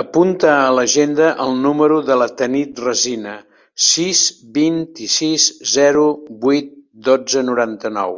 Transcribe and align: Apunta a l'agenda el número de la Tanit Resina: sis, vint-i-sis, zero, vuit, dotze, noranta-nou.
Apunta 0.00 0.48
a 0.54 0.72
l'agenda 0.78 1.28
el 1.44 1.56
número 1.66 1.96
de 2.08 2.16
la 2.22 2.26
Tanit 2.40 2.82
Resina: 2.86 3.32
sis, 3.86 4.26
vint-i-sis, 4.58 5.48
zero, 5.78 6.04
vuit, 6.44 6.70
dotze, 7.10 7.46
noranta-nou. 7.52 8.16